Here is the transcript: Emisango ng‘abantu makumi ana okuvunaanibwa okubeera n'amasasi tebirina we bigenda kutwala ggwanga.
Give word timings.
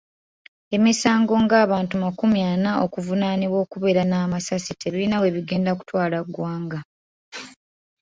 Emisango 0.75 1.33
ng‘abantu 1.43 1.93
makumi 2.03 2.39
ana 2.53 2.71
okuvunaanibwa 2.85 3.57
okubeera 3.65 4.03
n'amasasi 4.05 4.71
tebirina 4.81 5.15
we 5.21 5.33
bigenda 5.35 5.71
kutwala 5.77 6.17
ggwanga. 6.27 6.79